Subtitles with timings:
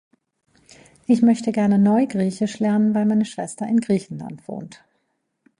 [1.05, 4.83] Ich möchte gerne Neugriechisch lernen, weil meine Schwester in Griechenland wohnt.